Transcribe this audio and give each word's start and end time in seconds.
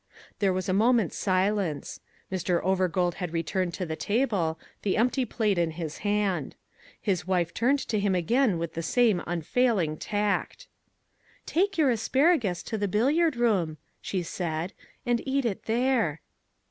There 0.39 0.51
was 0.51 0.67
a 0.67 0.73
moment's 0.73 1.15
silence. 1.15 1.99
Mr. 2.31 2.59
Overgold 2.63 3.13
had 3.21 3.31
returned 3.31 3.75
to 3.75 3.85
the 3.85 3.95
table, 3.95 4.57
the 4.81 4.97
empty 4.97 5.25
plate 5.25 5.59
in 5.59 5.69
his 5.77 5.99
hand. 5.99 6.55
His 6.99 7.27
wife 7.27 7.53
turned 7.53 7.77
to 7.87 7.99
him 7.99 8.15
again 8.15 8.57
with 8.57 8.73
the 8.73 8.81
same 8.81 9.21
unfailing 9.27 9.97
tact. 9.97 10.67
"Take 11.45 11.77
your 11.77 11.91
asparagus 11.91 12.63
to 12.63 12.79
the 12.79 12.87
billiard 12.87 13.35
room," 13.35 13.77
she 14.01 14.23
said, 14.23 14.73
"and 15.05 15.21
eat 15.23 15.45
it 15.45 15.65
there." 15.65 16.21